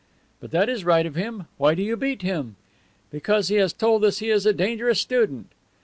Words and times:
"'But 0.39 0.49
that 0.49 0.67
is 0.67 0.83
right 0.83 1.05
of 1.05 1.13
him. 1.13 1.45
Why 1.57 1.75
do 1.75 1.83
you 1.83 1.95
beat 1.95 2.23
him?' 2.23 2.55
"'Because 3.11 3.49
he 3.49 3.57
has 3.57 3.71
told 3.71 4.03
us 4.03 4.17
he 4.17 4.31
is 4.31 4.47
a 4.47 4.51
dangerous 4.51 4.99
student. 4.99 5.51